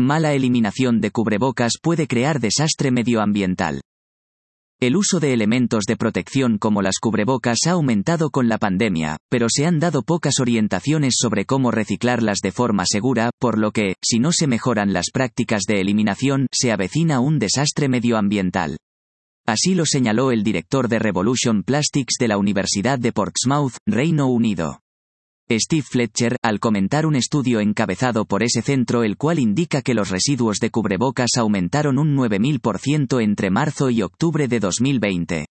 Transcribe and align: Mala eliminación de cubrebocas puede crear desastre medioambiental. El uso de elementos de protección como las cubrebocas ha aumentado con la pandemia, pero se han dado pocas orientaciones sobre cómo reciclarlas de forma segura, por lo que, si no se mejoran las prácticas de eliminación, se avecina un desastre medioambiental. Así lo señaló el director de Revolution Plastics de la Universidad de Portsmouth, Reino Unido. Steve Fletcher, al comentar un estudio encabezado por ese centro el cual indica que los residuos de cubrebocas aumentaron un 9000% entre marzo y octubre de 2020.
Mala 0.00 0.32
eliminación 0.32 1.00
de 1.00 1.12
cubrebocas 1.12 1.74
puede 1.80 2.08
crear 2.08 2.40
desastre 2.40 2.90
medioambiental. 2.90 3.80
El 4.80 4.96
uso 4.96 5.20
de 5.20 5.32
elementos 5.32 5.84
de 5.86 5.96
protección 5.96 6.58
como 6.58 6.82
las 6.82 6.96
cubrebocas 7.00 7.58
ha 7.68 7.70
aumentado 7.70 8.30
con 8.30 8.48
la 8.48 8.58
pandemia, 8.58 9.18
pero 9.30 9.46
se 9.48 9.66
han 9.66 9.78
dado 9.78 10.02
pocas 10.02 10.40
orientaciones 10.40 11.14
sobre 11.16 11.44
cómo 11.44 11.70
reciclarlas 11.70 12.40
de 12.42 12.50
forma 12.50 12.86
segura, 12.86 13.30
por 13.38 13.56
lo 13.56 13.70
que, 13.70 13.94
si 14.02 14.18
no 14.18 14.32
se 14.32 14.48
mejoran 14.48 14.92
las 14.92 15.10
prácticas 15.12 15.62
de 15.68 15.80
eliminación, 15.80 16.48
se 16.50 16.72
avecina 16.72 17.20
un 17.20 17.38
desastre 17.38 17.88
medioambiental. 17.88 18.76
Así 19.46 19.76
lo 19.76 19.86
señaló 19.86 20.32
el 20.32 20.42
director 20.42 20.88
de 20.88 20.98
Revolution 20.98 21.62
Plastics 21.62 22.16
de 22.18 22.26
la 22.26 22.36
Universidad 22.36 22.98
de 22.98 23.12
Portsmouth, 23.12 23.76
Reino 23.86 24.26
Unido. 24.26 24.80
Steve 25.50 25.82
Fletcher, 25.82 26.36
al 26.42 26.58
comentar 26.58 27.04
un 27.04 27.16
estudio 27.16 27.60
encabezado 27.60 28.24
por 28.24 28.42
ese 28.42 28.62
centro 28.62 29.04
el 29.04 29.18
cual 29.18 29.38
indica 29.38 29.82
que 29.82 29.92
los 29.92 30.08
residuos 30.08 30.58
de 30.58 30.70
cubrebocas 30.70 31.32
aumentaron 31.36 31.98
un 31.98 32.16
9000% 32.16 33.22
entre 33.22 33.50
marzo 33.50 33.90
y 33.90 34.00
octubre 34.00 34.48
de 34.48 34.60
2020. 34.60 35.43